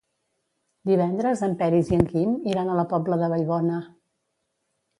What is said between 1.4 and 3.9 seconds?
en Peris i en Quim iran a la Pobla de Vallbona.